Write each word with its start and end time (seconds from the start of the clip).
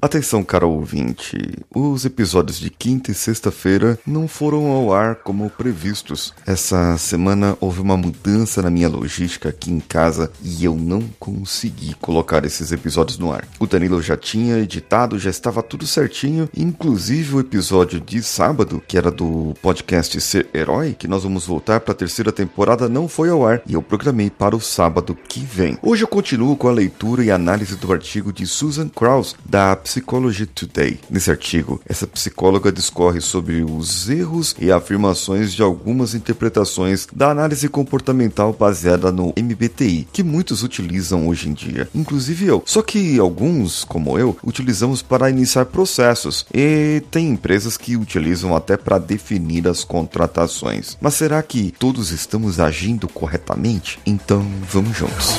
Atenção, 0.00 0.44
caro 0.44 0.70
ouvinte. 0.70 1.36
Os 1.74 2.04
episódios 2.04 2.60
de 2.60 2.70
quinta 2.70 3.10
e 3.10 3.14
sexta-feira 3.14 3.98
não 4.06 4.28
foram 4.28 4.68
ao 4.68 4.94
ar 4.94 5.16
como 5.16 5.50
previstos. 5.50 6.32
Essa 6.46 6.96
semana 6.96 7.58
houve 7.60 7.80
uma 7.80 7.96
mudança 7.96 8.62
na 8.62 8.70
minha 8.70 8.88
logística 8.88 9.48
aqui 9.48 9.72
em 9.72 9.80
casa 9.80 10.30
e 10.40 10.64
eu 10.64 10.76
não 10.76 11.02
consegui 11.18 11.94
colocar 11.94 12.44
esses 12.44 12.70
episódios 12.70 13.18
no 13.18 13.32
ar. 13.32 13.44
O 13.58 13.66
Danilo 13.66 14.00
já 14.00 14.16
tinha 14.16 14.58
editado, 14.58 15.18
já 15.18 15.30
estava 15.30 15.64
tudo 15.64 15.84
certinho, 15.84 16.48
inclusive 16.56 17.34
o 17.34 17.40
episódio 17.40 18.00
de 18.00 18.22
sábado, 18.22 18.80
que 18.86 18.96
era 18.96 19.10
do 19.10 19.52
podcast 19.60 20.20
Ser 20.20 20.48
Herói, 20.54 20.94
que 20.96 21.08
nós 21.08 21.24
vamos 21.24 21.44
voltar 21.44 21.80
para 21.80 21.90
a 21.90 21.96
terceira 21.96 22.30
temporada, 22.30 22.88
não 22.88 23.08
foi 23.08 23.30
ao 23.30 23.44
ar 23.44 23.62
e 23.66 23.74
eu 23.74 23.82
programei 23.82 24.30
para 24.30 24.54
o 24.54 24.60
sábado 24.60 25.18
que 25.28 25.40
vem. 25.40 25.76
Hoje 25.82 26.04
eu 26.04 26.08
continuo 26.08 26.56
com 26.56 26.68
a 26.68 26.72
leitura 26.72 27.24
e 27.24 27.32
análise 27.32 27.74
do 27.74 27.92
artigo 27.92 28.32
de 28.32 28.46
Susan 28.46 28.88
Krauss 28.88 29.34
da 29.44 29.74
Psychology 29.88 30.44
Today. 30.44 31.00
Nesse 31.08 31.30
artigo, 31.30 31.80
essa 31.88 32.06
psicóloga 32.06 32.70
discorre 32.70 33.20
sobre 33.22 33.64
os 33.64 34.08
erros 34.10 34.54
e 34.60 34.70
afirmações 34.70 35.54
de 35.54 35.62
algumas 35.62 36.14
interpretações 36.14 37.06
da 37.12 37.30
análise 37.30 37.68
comportamental 37.68 38.52
baseada 38.52 39.10
no 39.10 39.32
MBTI, 39.36 40.06
que 40.12 40.22
muitos 40.22 40.62
utilizam 40.62 41.26
hoje 41.26 41.48
em 41.48 41.54
dia, 41.54 41.88
inclusive 41.94 42.46
eu. 42.46 42.62
Só 42.66 42.82
que 42.82 43.18
alguns, 43.18 43.82
como 43.84 44.18
eu, 44.18 44.36
utilizamos 44.44 45.00
para 45.00 45.30
iniciar 45.30 45.64
processos 45.64 46.44
e 46.52 47.02
tem 47.10 47.30
empresas 47.30 47.78
que 47.78 47.96
utilizam 47.96 48.54
até 48.54 48.76
para 48.76 48.98
definir 48.98 49.66
as 49.66 49.84
contratações. 49.84 50.98
Mas 51.00 51.14
será 51.14 51.42
que 51.42 51.72
todos 51.78 52.10
estamos 52.10 52.60
agindo 52.60 53.08
corretamente? 53.08 53.98
Então, 54.04 54.46
vamos 54.70 54.96
juntos. 54.96 55.38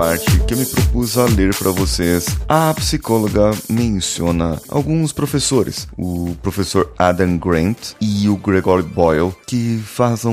Parte 0.00 0.40
que 0.46 0.54
eu 0.54 0.58
me 0.58 0.64
propus 0.64 1.18
a 1.18 1.26
ler 1.26 1.54
para 1.54 1.70
vocês, 1.70 2.26
a 2.48 2.72
psicóloga 2.72 3.50
menciona 3.68 4.58
alguns 4.70 5.12
professores, 5.12 5.86
o 5.98 6.34
professor 6.40 6.90
Adam 6.96 7.36
Grant 7.36 7.92
e 8.00 8.26
o 8.26 8.36
Gregory 8.38 8.82
Boyle, 8.82 9.34
que 9.46 9.78
fazem 9.84 10.32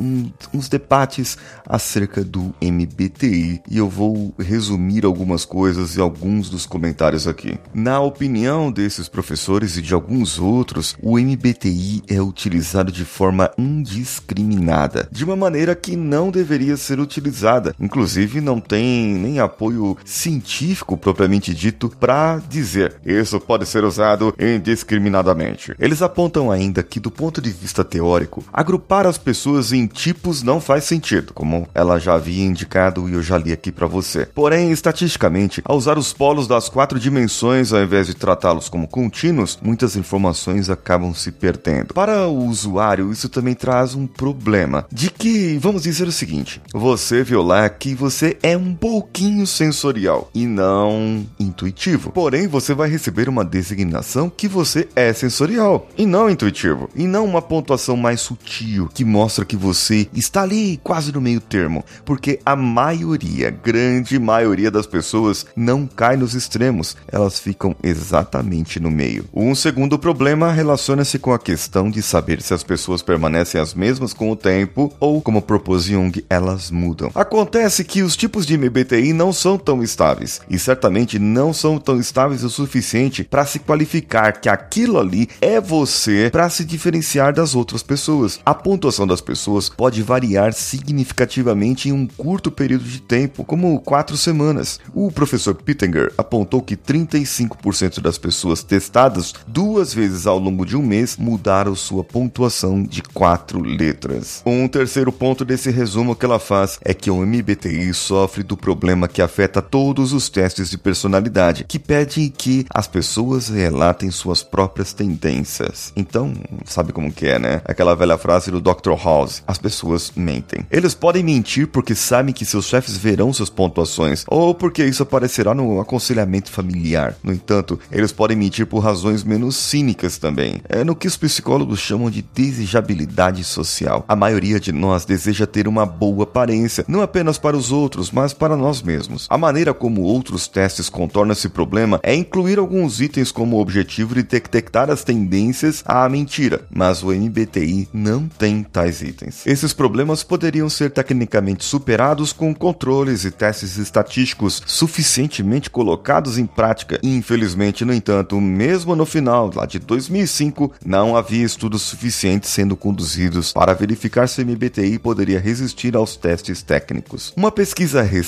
um, 0.00 0.30
uns 0.54 0.70
debates 0.70 1.36
acerca 1.66 2.24
do 2.24 2.54
MBTI 2.62 3.60
e 3.70 3.76
eu 3.76 3.90
vou 3.90 4.32
resumir 4.38 5.04
algumas 5.04 5.44
coisas 5.44 5.96
e 5.96 6.00
alguns 6.00 6.48
dos 6.48 6.64
comentários 6.64 7.28
aqui. 7.28 7.58
Na 7.74 8.00
opinião 8.00 8.72
desses 8.72 9.06
professores 9.06 9.76
e 9.76 9.82
de 9.82 9.92
alguns 9.92 10.38
outros, 10.38 10.96
o 11.02 11.18
MBTI 11.18 12.04
é 12.08 12.22
utilizado 12.22 12.90
de 12.90 13.04
forma 13.04 13.50
indiscriminada, 13.58 15.06
de 15.12 15.26
uma 15.26 15.36
maneira 15.36 15.74
que 15.74 15.94
não 15.94 16.30
deveria 16.30 16.78
ser 16.78 16.98
utilizada, 16.98 17.74
inclusive 17.78 18.38
inclusive 18.38 18.40
não 18.40 18.60
tem 18.60 18.77
nem 18.84 19.40
apoio 19.40 19.96
científico 20.04 20.96
propriamente 20.96 21.54
dito 21.54 21.88
para 21.98 22.40
dizer 22.48 22.96
isso 23.04 23.40
pode 23.40 23.66
ser 23.66 23.84
usado 23.84 24.34
indiscriminadamente. 24.38 25.74
Eles 25.78 26.02
apontam 26.02 26.50
ainda 26.50 26.82
que, 26.82 27.00
do 27.00 27.10
ponto 27.10 27.40
de 27.40 27.50
vista 27.50 27.84
teórico, 27.84 28.44
agrupar 28.52 29.06
as 29.06 29.18
pessoas 29.18 29.72
em 29.72 29.86
tipos 29.86 30.42
não 30.42 30.60
faz 30.60 30.84
sentido, 30.84 31.32
como 31.32 31.66
ela 31.74 31.98
já 31.98 32.14
havia 32.14 32.44
indicado 32.44 33.08
e 33.08 33.14
eu 33.14 33.22
já 33.22 33.38
li 33.38 33.52
aqui 33.52 33.72
para 33.72 33.86
você. 33.86 34.26
Porém, 34.26 34.70
estatisticamente, 34.70 35.62
ao 35.64 35.76
usar 35.76 35.98
os 35.98 36.12
polos 36.12 36.46
das 36.46 36.68
quatro 36.68 36.98
dimensões 36.98 37.72
ao 37.72 37.82
invés 37.82 38.06
de 38.06 38.14
tratá-los 38.14 38.68
como 38.68 38.88
contínuos, 38.88 39.58
muitas 39.62 39.96
informações 39.96 40.70
acabam 40.70 41.14
se 41.14 41.32
perdendo. 41.32 41.94
Para 41.94 42.26
o 42.26 42.44
usuário, 42.46 43.12
isso 43.12 43.28
também 43.28 43.54
traz 43.54 43.94
um 43.94 44.06
problema 44.06 44.86
de 44.92 45.10
que, 45.10 45.58
vamos 45.58 45.82
dizer 45.82 46.06
o 46.06 46.12
seguinte, 46.12 46.60
você 46.72 47.22
viu 47.22 47.42
lá 47.42 47.68
que 47.68 47.94
você 47.94 48.36
é 48.42 48.56
um 48.56 48.67
pouquinho 48.74 49.46
sensorial 49.46 50.30
e 50.34 50.46
não 50.46 51.26
intuitivo. 51.38 52.10
Porém, 52.10 52.46
você 52.46 52.74
vai 52.74 52.88
receber 52.88 53.28
uma 53.28 53.44
designação 53.44 54.30
que 54.30 54.48
você 54.48 54.88
é 54.94 55.12
sensorial 55.12 55.88
e 55.96 56.06
não 56.06 56.30
intuitivo, 56.30 56.88
e 56.94 57.06
não 57.06 57.24
uma 57.24 57.42
pontuação 57.42 57.96
mais 57.96 58.20
sutil 58.20 58.88
que 58.92 59.04
mostra 59.04 59.44
que 59.44 59.56
você 59.56 60.08
está 60.12 60.42
ali 60.42 60.78
quase 60.82 61.12
no 61.12 61.20
meio 61.20 61.40
termo, 61.40 61.84
porque 62.04 62.40
a 62.44 62.54
maioria, 62.54 63.50
grande 63.50 64.18
maioria 64.18 64.70
das 64.70 64.86
pessoas 64.86 65.46
não 65.56 65.86
cai 65.86 66.16
nos 66.16 66.34
extremos, 66.34 66.96
elas 67.10 67.38
ficam 67.38 67.74
exatamente 67.82 68.80
no 68.80 68.90
meio. 68.90 69.24
Um 69.32 69.54
segundo 69.54 69.98
problema 69.98 70.52
relaciona-se 70.52 71.18
com 71.18 71.32
a 71.32 71.38
questão 71.38 71.90
de 71.90 72.02
saber 72.02 72.42
se 72.42 72.52
as 72.52 72.62
pessoas 72.62 73.02
permanecem 73.02 73.60
as 73.60 73.74
mesmas 73.74 74.12
com 74.12 74.30
o 74.30 74.36
tempo 74.36 74.92
ou, 75.00 75.22
como 75.22 75.40
propôs 75.40 75.84
Jung, 75.84 76.24
elas 76.28 76.70
mudam. 76.70 77.10
Acontece 77.14 77.84
que 77.84 78.02
os 78.02 78.16
tipos 78.16 78.44
de 78.44 78.57
MBTI 78.58 79.12
não 79.12 79.32
são 79.32 79.56
tão 79.56 79.82
estáveis 79.82 80.40
e 80.50 80.58
certamente 80.58 81.18
não 81.18 81.52
são 81.52 81.78
tão 81.78 81.98
estáveis 81.98 82.44
o 82.44 82.50
suficiente 82.50 83.24
para 83.24 83.46
se 83.46 83.58
qualificar 83.58 84.32
que 84.32 84.48
aquilo 84.48 84.98
ali 84.98 85.28
é 85.40 85.60
você 85.60 86.28
para 86.30 86.50
se 86.50 86.64
diferenciar 86.64 87.32
das 87.32 87.54
outras 87.54 87.82
pessoas. 87.82 88.40
A 88.44 88.54
pontuação 88.54 89.06
das 89.06 89.20
pessoas 89.20 89.68
pode 89.68 90.02
variar 90.02 90.52
significativamente 90.52 91.88
em 91.88 91.92
um 91.92 92.06
curto 92.06 92.50
período 92.50 92.84
de 92.84 93.00
tempo, 93.00 93.44
como 93.44 93.80
quatro 93.80 94.16
semanas. 94.16 94.80
O 94.92 95.10
professor 95.10 95.54
Pittenger 95.54 96.12
apontou 96.18 96.60
que 96.60 96.76
35% 96.76 98.00
das 98.00 98.18
pessoas 98.18 98.62
testadas 98.62 99.32
duas 99.46 99.94
vezes 99.94 100.26
ao 100.26 100.38
longo 100.38 100.66
de 100.66 100.76
um 100.76 100.82
mês 100.82 101.16
mudaram 101.16 101.74
sua 101.74 102.02
pontuação 102.02 102.82
de 102.82 103.02
quatro 103.02 103.62
letras. 103.62 104.42
Um 104.44 104.66
terceiro 104.66 105.12
ponto 105.12 105.44
desse 105.44 105.70
resumo 105.70 106.16
que 106.16 106.24
ela 106.24 106.38
faz 106.38 106.78
é 106.82 106.92
que 106.92 107.10
o 107.10 107.24
MBTI 107.24 107.92
sofre 107.94 108.42
do 108.48 108.56
problema 108.56 109.06
que 109.06 109.20
afeta 109.20 109.60
todos 109.60 110.12
os 110.12 110.28
testes 110.28 110.70
de 110.70 110.78
personalidade, 110.78 111.64
que 111.68 111.78
pede 111.78 112.30
que 112.30 112.66
as 112.70 112.88
pessoas 112.88 113.48
relatem 113.48 114.10
suas 114.10 114.42
próprias 114.42 114.92
tendências. 114.92 115.92
Então, 115.94 116.32
sabe 116.64 116.92
como 116.92 117.12
que 117.12 117.26
é, 117.26 117.38
né? 117.38 117.60
Aquela 117.64 117.94
velha 117.94 118.16
frase 118.16 118.50
do 118.50 118.60
Dr. 118.60 118.94
House: 119.04 119.42
as 119.46 119.58
pessoas 119.58 120.10
mentem. 120.16 120.66
Eles 120.70 120.94
podem 120.94 121.22
mentir 121.22 121.68
porque 121.68 121.94
sabem 121.94 122.32
que 122.32 122.46
seus 122.46 122.64
chefes 122.64 122.96
verão 122.96 123.32
suas 123.32 123.50
pontuações, 123.50 124.24
ou 124.26 124.54
porque 124.54 124.84
isso 124.84 125.02
aparecerá 125.02 125.54
no 125.54 125.80
aconselhamento 125.80 126.50
familiar. 126.50 127.14
No 127.22 127.32
entanto, 127.32 127.78
eles 127.92 128.12
podem 128.12 128.36
mentir 128.36 128.66
por 128.66 128.78
razões 128.78 129.22
menos 129.22 129.56
cínicas 129.56 130.16
também. 130.16 130.62
É 130.68 130.82
no 130.82 130.96
que 130.96 131.06
os 131.06 131.16
psicólogos 131.16 131.80
chamam 131.80 132.10
de 132.10 132.22
desejabilidade 132.22 133.44
social. 133.44 134.04
A 134.08 134.16
maioria 134.16 134.58
de 134.58 134.72
nós 134.72 135.04
deseja 135.04 135.46
ter 135.46 135.68
uma 135.68 135.84
boa 135.84 136.22
aparência, 136.22 136.84
não 136.88 137.02
apenas 137.02 137.36
para 137.36 137.56
os 137.56 137.70
outros, 137.70 138.10
mas 138.10 138.32
para 138.38 138.56
nós 138.56 138.82
mesmos. 138.82 139.26
A 139.28 139.36
maneira 139.36 139.74
como 139.74 140.02
outros 140.02 140.46
testes 140.48 140.88
contornam 140.88 141.32
esse 141.32 141.48
problema 141.48 142.00
é 142.02 142.14
incluir 142.14 142.58
alguns 142.58 143.00
itens 143.00 143.30
como 143.30 143.60
objetivo 143.60 144.14
de 144.14 144.22
detectar 144.22 144.90
as 144.90 145.04
tendências 145.04 145.82
à 145.84 146.08
mentira, 146.08 146.62
mas 146.70 147.02
o 147.02 147.08
MBTI 147.08 147.88
não 147.92 148.28
tem 148.28 148.62
tais 148.62 149.02
itens. 149.02 149.46
Esses 149.46 149.72
problemas 149.72 150.22
poderiam 150.22 150.68
ser 150.68 150.90
tecnicamente 150.90 151.64
superados 151.64 152.32
com 152.32 152.54
controles 152.54 153.24
e 153.24 153.30
testes 153.30 153.76
estatísticos 153.76 154.62
suficientemente 154.66 155.70
colocados 155.70 156.38
em 156.38 156.46
prática. 156.46 156.98
Infelizmente, 157.02 157.84
no 157.84 157.92
entanto, 157.92 158.40
mesmo 158.40 158.94
no 158.94 159.04
final 159.04 159.50
lá 159.54 159.66
de 159.66 159.78
2005, 159.78 160.72
não 160.84 161.16
havia 161.16 161.44
estudos 161.44 161.82
suficientes 161.82 162.50
sendo 162.50 162.76
conduzidos 162.76 163.52
para 163.52 163.74
verificar 163.74 164.28
se 164.28 164.42
o 164.42 164.46
MBTI 164.46 164.98
poderia 164.98 165.40
resistir 165.40 165.96
aos 165.96 166.16
testes 166.16 166.62
técnicos. 166.62 167.32
Uma 167.36 167.50
pesquisa 167.50 168.02
recente, 168.02 168.27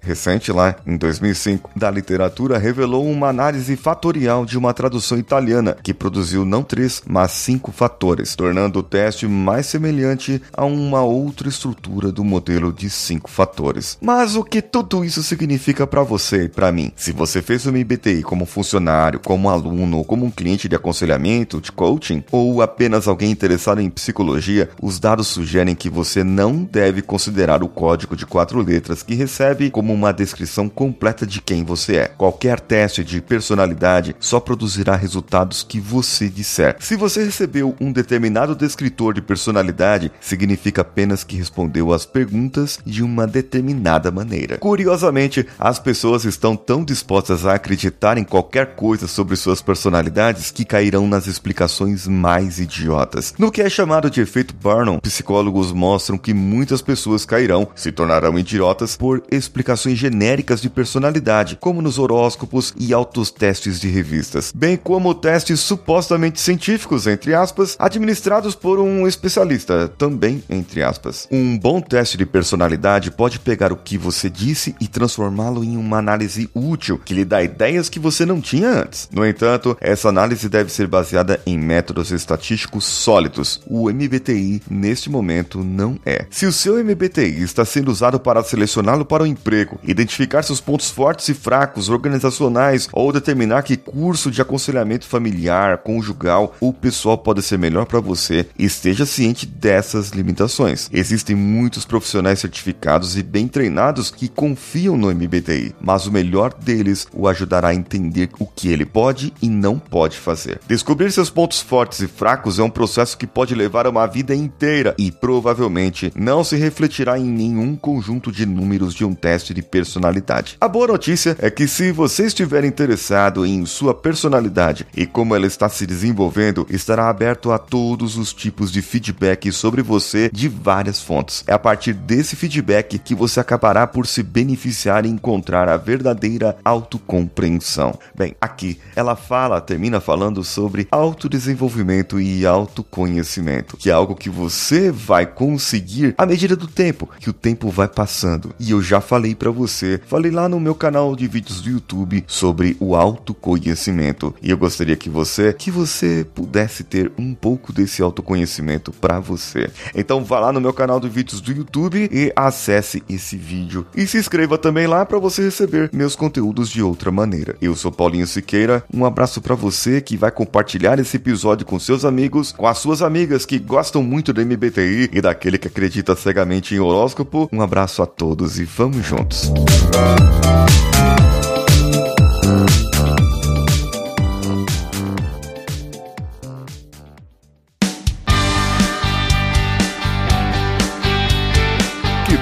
recente 0.00 0.52
lá 0.52 0.76
em 0.86 0.96
2005, 0.96 1.70
da 1.76 1.90
literatura 1.90 2.58
revelou 2.58 3.06
uma 3.06 3.28
análise 3.28 3.76
fatorial 3.76 4.46
de 4.46 4.56
uma 4.56 4.72
tradução 4.72 5.18
italiana 5.18 5.76
que 5.82 5.92
produziu 5.92 6.44
não 6.44 6.62
três, 6.62 7.02
mas 7.06 7.32
cinco 7.32 7.72
fatores, 7.72 8.36
tornando 8.36 8.78
o 8.78 8.82
teste 8.82 9.26
mais 9.26 9.66
semelhante 9.66 10.40
a 10.52 10.64
uma 10.64 11.02
outra 11.02 11.48
estrutura 11.48 12.12
do 12.12 12.24
modelo 12.24 12.72
de 12.72 12.88
cinco 12.88 13.30
fatores. 13.30 13.98
Mas 14.00 14.36
o 14.36 14.44
que 14.44 14.62
tudo 14.62 15.04
isso 15.04 15.22
significa 15.22 15.86
para 15.86 16.02
você 16.02 16.44
e 16.44 16.48
para 16.48 16.72
mim? 16.72 16.92
Se 16.96 17.12
você 17.12 17.42
fez 17.42 17.66
o 17.66 17.72
MBTI 17.72 18.22
como 18.22 18.46
funcionário, 18.46 19.20
como 19.20 19.50
aluno 19.50 19.98
ou 19.98 20.04
como 20.04 20.24
um 20.24 20.30
cliente 20.30 20.68
de 20.68 20.76
aconselhamento, 20.76 21.60
de 21.60 21.72
coaching, 21.72 22.22
ou 22.30 22.62
apenas 22.62 23.08
alguém 23.08 23.30
interessado 23.30 23.80
em 23.80 23.90
psicologia, 23.90 24.70
os 24.80 24.98
dados 24.98 25.26
sugerem 25.26 25.74
que 25.74 25.90
você 25.90 26.22
não 26.22 26.64
deve 26.64 27.02
considerar 27.02 27.62
o 27.62 27.68
código 27.68 28.16
de 28.16 28.26
quatro 28.26 28.60
letras 28.60 29.02
que 29.02 29.14
recebe 29.14 29.39
como 29.72 29.92
uma 29.92 30.12
descrição 30.12 30.68
completa 30.68 31.26
de 31.26 31.40
quem 31.40 31.64
você 31.64 31.96
é. 31.96 32.08
Qualquer 32.08 32.60
teste 32.60 33.02
de 33.02 33.22
personalidade 33.22 34.14
só 34.20 34.38
produzirá 34.38 34.94
resultados 34.94 35.62
que 35.62 35.80
você 35.80 36.28
disser. 36.28 36.76
Se 36.78 36.94
você 36.94 37.24
recebeu 37.24 37.74
um 37.80 37.90
determinado 37.90 38.54
descritor 38.54 39.14
de 39.14 39.22
personalidade, 39.22 40.12
significa 40.20 40.82
apenas 40.82 41.24
que 41.24 41.36
respondeu 41.36 41.90
às 41.90 42.04
perguntas 42.04 42.78
de 42.84 43.02
uma 43.02 43.26
determinada 43.26 44.10
maneira. 44.10 44.58
Curiosamente, 44.58 45.46
as 45.58 45.78
pessoas 45.78 46.24
estão 46.24 46.54
tão 46.54 46.84
dispostas 46.84 47.46
a 47.46 47.54
acreditar 47.54 48.18
em 48.18 48.24
qualquer 48.24 48.74
coisa 48.74 49.06
sobre 49.06 49.36
suas 49.36 49.62
personalidades 49.62 50.50
que 50.50 50.66
cairão 50.66 51.08
nas 51.08 51.26
explicações 51.26 52.06
mais 52.06 52.60
idiotas. 52.60 53.32
No 53.38 53.50
que 53.50 53.62
é 53.62 53.70
chamado 53.70 54.10
de 54.10 54.20
efeito 54.20 54.54
Barnum, 54.54 54.98
psicólogos 54.98 55.72
mostram 55.72 56.18
que 56.18 56.34
muitas 56.34 56.82
pessoas 56.82 57.24
cairão, 57.24 57.68
se 57.74 57.90
tornarão 57.90 58.38
idiotas 58.38 58.96
por 58.96 59.22
explicações 59.30 59.98
genéricas 59.98 60.60
de 60.60 60.68
personalidade, 60.68 61.56
como 61.60 61.82
nos 61.82 61.98
horóscopos 61.98 62.74
e 62.78 62.92
autotestes 62.92 63.80
de 63.80 63.88
revistas, 63.88 64.52
bem 64.54 64.76
como 64.76 65.14
testes 65.14 65.60
supostamente 65.60 66.40
científicos, 66.40 67.06
entre 67.06 67.34
aspas, 67.34 67.76
administrados 67.78 68.54
por 68.54 68.78
um 68.78 69.06
especialista, 69.06 69.88
também 69.88 70.42
entre 70.48 70.82
aspas. 70.82 71.28
Um 71.30 71.58
bom 71.58 71.80
teste 71.80 72.16
de 72.16 72.26
personalidade 72.26 73.10
pode 73.10 73.38
pegar 73.38 73.72
o 73.72 73.76
que 73.76 73.96
você 73.96 74.28
disse 74.28 74.74
e 74.80 74.88
transformá-lo 74.88 75.62
em 75.62 75.76
uma 75.76 75.98
análise 75.98 76.50
útil 76.54 76.98
que 76.98 77.14
lhe 77.14 77.24
dá 77.24 77.42
ideias 77.42 77.88
que 77.88 77.98
você 77.98 78.24
não 78.26 78.40
tinha 78.40 78.68
antes. 78.68 79.08
No 79.12 79.26
entanto, 79.26 79.76
essa 79.80 80.08
análise 80.08 80.48
deve 80.48 80.70
ser 80.70 80.86
baseada 80.86 81.40
em 81.46 81.58
métodos 81.58 82.10
estatísticos 82.10 82.84
sólidos. 82.84 83.60
O 83.66 83.90
MBTI, 83.90 84.62
neste 84.70 85.10
momento, 85.10 85.62
não 85.62 85.98
é. 86.04 86.26
Se 86.30 86.46
o 86.46 86.52
seu 86.52 86.82
MBTI 86.82 87.42
está 87.42 87.64
sendo 87.64 87.90
usado 87.90 88.18
para 88.18 88.42
selecioná-lo 88.42 89.04
para 89.10 89.24
o 89.24 89.26
emprego, 89.26 89.80
identificar 89.82 90.44
seus 90.44 90.60
pontos 90.60 90.88
fortes 90.88 91.28
e 91.28 91.34
fracos 91.34 91.88
organizacionais 91.88 92.88
ou 92.92 93.12
determinar 93.12 93.62
que 93.64 93.76
curso 93.76 94.30
de 94.30 94.40
aconselhamento 94.40 95.04
familiar, 95.04 95.78
conjugal 95.78 96.54
ou 96.60 96.72
pessoal 96.72 97.18
pode 97.18 97.42
ser 97.42 97.58
melhor 97.58 97.86
para 97.86 97.98
você, 97.98 98.46
esteja 98.56 99.04
ciente 99.04 99.46
dessas 99.46 100.10
limitações. 100.10 100.88
Existem 100.92 101.34
muitos 101.34 101.84
profissionais 101.84 102.38
certificados 102.38 103.16
e 103.16 103.22
bem 103.24 103.48
treinados 103.48 104.12
que 104.12 104.28
confiam 104.28 104.96
no 104.96 105.12
MBTI, 105.12 105.74
mas 105.80 106.06
o 106.06 106.12
melhor 106.12 106.54
deles 106.54 107.08
o 107.12 107.26
ajudará 107.26 107.70
a 107.70 107.74
entender 107.74 108.30
o 108.38 108.46
que 108.46 108.68
ele 108.68 108.86
pode 108.86 109.34
e 109.42 109.48
não 109.48 109.76
pode 109.76 110.16
fazer. 110.16 110.60
Descobrir 110.68 111.10
seus 111.10 111.30
pontos 111.30 111.60
fortes 111.60 111.98
e 111.98 112.06
fracos 112.06 112.60
é 112.60 112.62
um 112.62 112.70
processo 112.70 113.18
que 113.18 113.26
pode 113.26 113.56
levar 113.56 113.88
uma 113.88 114.06
vida 114.06 114.36
inteira 114.36 114.94
e 114.96 115.10
provavelmente 115.10 116.12
não 116.14 116.44
se 116.44 116.54
refletirá 116.54 117.18
em 117.18 117.24
nenhum 117.24 117.74
conjunto 117.74 118.30
de 118.30 118.46
números 118.46 118.99
um 119.04 119.14
teste 119.14 119.54
de 119.54 119.62
personalidade. 119.62 120.56
A 120.60 120.68
boa 120.68 120.86
notícia 120.86 121.36
é 121.38 121.50
que 121.50 121.66
se 121.66 121.92
você 121.92 122.26
estiver 122.26 122.64
interessado 122.64 123.44
em 123.44 123.64
sua 123.66 123.94
personalidade 123.94 124.86
e 124.96 125.06
como 125.06 125.34
ela 125.34 125.46
está 125.46 125.68
se 125.68 125.86
desenvolvendo, 125.86 126.66
estará 126.70 127.08
aberto 127.08 127.52
a 127.52 127.58
todos 127.58 128.16
os 128.16 128.32
tipos 128.32 128.70
de 128.70 128.82
feedback 128.82 129.50
sobre 129.52 129.82
você 129.82 130.30
de 130.32 130.48
várias 130.48 131.00
fontes. 131.00 131.44
É 131.46 131.52
a 131.52 131.58
partir 131.58 131.92
desse 131.92 132.36
feedback 132.36 132.98
que 132.98 133.14
você 133.14 133.40
acabará 133.40 133.86
por 133.86 134.06
se 134.06 134.22
beneficiar 134.22 135.04
e 135.04 135.08
encontrar 135.08 135.68
a 135.68 135.76
verdadeira 135.76 136.56
autocompreensão. 136.64 137.98
Bem, 138.14 138.34
aqui 138.40 138.78
ela 138.94 139.16
fala, 139.16 139.60
termina 139.60 140.00
falando 140.00 140.42
sobre 140.44 140.88
autodesenvolvimento 140.90 142.20
e 142.20 142.46
autoconhecimento, 142.46 143.76
que 143.76 143.90
é 143.90 143.92
algo 143.92 144.14
que 144.14 144.30
você 144.30 144.90
vai 144.90 145.26
conseguir 145.26 146.14
à 146.16 146.26
medida 146.26 146.56
do 146.56 146.66
tempo, 146.66 147.08
que 147.18 147.30
o 147.30 147.32
tempo 147.32 147.70
vai 147.70 147.88
passando. 147.88 148.54
E 148.58 148.70
eu 148.70 148.82
já 148.90 149.00
falei 149.00 149.36
para 149.36 149.52
você, 149.52 150.00
falei 150.04 150.32
lá 150.32 150.48
no 150.48 150.58
meu 150.58 150.74
canal 150.74 151.14
de 151.14 151.28
vídeos 151.28 151.60
do 151.60 151.70
YouTube 151.70 152.24
sobre 152.26 152.76
o 152.80 152.96
autoconhecimento. 152.96 154.34
E 154.42 154.50
eu 154.50 154.58
gostaria 154.58 154.96
que 154.96 155.08
você, 155.08 155.52
que 155.52 155.70
você 155.70 156.26
pudesse 156.34 156.82
ter 156.82 157.12
um 157.16 157.32
pouco 157.32 157.72
desse 157.72 158.02
autoconhecimento 158.02 158.90
para 158.90 159.20
você. 159.20 159.70
Então 159.94 160.24
vá 160.24 160.40
lá 160.40 160.52
no 160.52 160.60
meu 160.60 160.72
canal 160.72 160.98
de 160.98 161.08
vídeos 161.08 161.40
do 161.40 161.52
YouTube 161.52 162.10
e 162.10 162.32
acesse 162.34 163.00
esse 163.08 163.36
vídeo 163.36 163.86
e 163.94 164.08
se 164.08 164.18
inscreva 164.18 164.58
também 164.58 164.88
lá 164.88 165.06
para 165.06 165.20
você 165.20 165.42
receber 165.42 165.88
meus 165.92 166.16
conteúdos 166.16 166.68
de 166.68 166.82
outra 166.82 167.12
maneira. 167.12 167.54
Eu 167.62 167.76
sou 167.76 167.92
Paulinho 167.92 168.26
Siqueira, 168.26 168.82
um 168.92 169.04
abraço 169.04 169.40
para 169.40 169.54
você 169.54 170.00
que 170.00 170.16
vai 170.16 170.32
compartilhar 170.32 170.98
esse 170.98 171.16
episódio 171.16 171.64
com 171.64 171.78
seus 171.78 172.04
amigos, 172.04 172.50
com 172.50 172.66
as 172.66 172.78
suas 172.78 173.02
amigas 173.02 173.46
que 173.46 173.60
gostam 173.60 174.02
muito 174.02 174.32
do 174.32 174.44
MBTI 174.44 175.10
e 175.12 175.20
daquele 175.20 175.58
que 175.58 175.68
acredita 175.68 176.16
cegamente 176.16 176.74
em 176.74 176.80
horóscopo. 176.80 177.48
Um 177.52 177.62
abraço 177.62 178.02
a 178.02 178.06
todos 178.06 178.58
e 178.58 178.66
vamos 178.80 179.06
juntos. 179.06 179.52